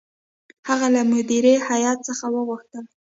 هغه 0.67 0.87
له 0.95 1.01
مدیره 1.11 1.53
هیات 1.69 1.99
څخه 2.09 2.25
وغوښتل. 2.35 2.83